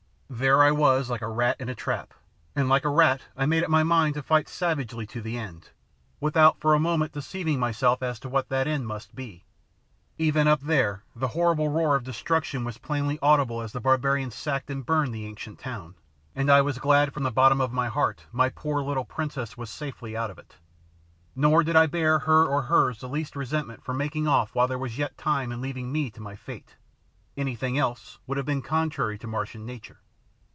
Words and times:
There 0.33 0.63
I 0.63 0.71
was 0.71 1.09
like 1.09 1.21
a 1.21 1.27
rat 1.27 1.57
in 1.59 1.67
a 1.67 1.75
trap, 1.75 2.13
and 2.55 2.69
like 2.69 2.85
a 2.85 2.89
rat 2.89 3.23
I 3.35 3.45
made 3.45 3.63
up 3.65 3.69
my 3.69 3.83
mind 3.83 4.13
to 4.13 4.23
fight 4.23 4.47
savagely 4.47 5.05
to 5.07 5.19
the 5.21 5.37
end, 5.37 5.71
without 6.21 6.57
for 6.61 6.73
a 6.73 6.79
moment 6.79 7.11
deceiving 7.11 7.59
myself 7.59 8.01
as 8.01 8.17
to 8.21 8.29
what 8.29 8.47
that 8.47 8.65
end 8.65 8.87
must 8.87 9.13
be. 9.13 9.43
Even 10.17 10.47
up 10.47 10.61
there 10.61 11.03
the 11.13 11.27
horrible 11.27 11.67
roar 11.67 11.97
of 11.97 12.05
destruction 12.05 12.63
was 12.63 12.77
plainly 12.77 13.19
audible 13.21 13.59
as 13.61 13.73
the 13.73 13.81
barbarians 13.81 14.33
sacked 14.33 14.69
and 14.69 14.85
burned 14.85 15.13
the 15.13 15.25
ancient 15.25 15.59
town, 15.59 15.95
and 16.33 16.49
I 16.49 16.61
was 16.61 16.79
glad 16.79 17.13
from 17.13 17.23
the 17.23 17.29
bottom 17.31 17.59
of 17.59 17.73
my 17.73 17.89
heart 17.89 18.25
my 18.31 18.47
poor 18.47 18.81
little 18.81 19.05
princess 19.05 19.57
was 19.57 19.69
safely 19.69 20.15
out 20.15 20.31
of 20.31 20.39
it. 20.39 20.55
Nor 21.35 21.61
did 21.61 21.75
I 21.75 21.87
bear 21.87 22.19
her 22.19 22.45
or 22.47 22.61
hers 22.63 23.01
the 23.01 23.09
least 23.09 23.35
resentment 23.35 23.83
for 23.83 23.93
making 23.93 24.29
off 24.29 24.55
while 24.55 24.69
there 24.69 24.79
was 24.79 24.97
yet 24.97 25.17
time 25.17 25.51
and 25.51 25.61
leaving 25.61 25.91
me 25.91 26.09
to 26.11 26.21
my 26.21 26.37
fate 26.37 26.77
anything 27.35 27.77
else 27.77 28.17
would 28.27 28.37
have 28.37 28.45
been 28.47 28.61
contrary 28.61 29.17
to 29.19 29.27
Martian 29.27 29.65
nature. 29.65 29.99